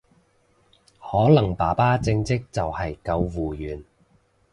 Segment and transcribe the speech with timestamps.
[0.99, 3.85] 可能爸爸正職就係救護員